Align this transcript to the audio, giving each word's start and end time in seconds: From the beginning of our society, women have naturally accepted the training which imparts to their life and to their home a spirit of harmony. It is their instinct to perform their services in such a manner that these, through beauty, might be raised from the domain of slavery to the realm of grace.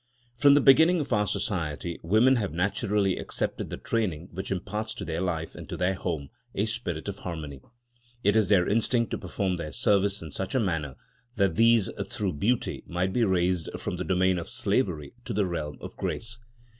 From 0.35 0.55
the 0.55 0.61
beginning 0.61 0.99
of 0.99 1.13
our 1.13 1.27
society, 1.27 1.99
women 2.01 2.37
have 2.37 2.51
naturally 2.51 3.17
accepted 3.17 3.69
the 3.69 3.77
training 3.77 4.29
which 4.31 4.49
imparts 4.51 4.95
to 4.95 5.05
their 5.05 5.21
life 5.21 5.53
and 5.53 5.69
to 5.69 5.77
their 5.77 5.93
home 5.93 6.29
a 6.55 6.65
spirit 6.65 7.07
of 7.07 7.19
harmony. 7.19 7.61
It 8.23 8.35
is 8.35 8.49
their 8.49 8.67
instinct 8.67 9.11
to 9.11 9.19
perform 9.19 9.57
their 9.57 9.71
services 9.71 10.23
in 10.23 10.31
such 10.31 10.55
a 10.55 10.59
manner 10.59 10.95
that 11.35 11.55
these, 11.55 11.87
through 12.07 12.33
beauty, 12.37 12.83
might 12.87 13.13
be 13.13 13.23
raised 13.23 13.69
from 13.79 13.97
the 13.97 14.03
domain 14.03 14.39
of 14.39 14.49
slavery 14.49 15.13
to 15.25 15.33
the 15.33 15.45
realm 15.45 15.77
of 15.81 15.95
grace. 15.97 16.39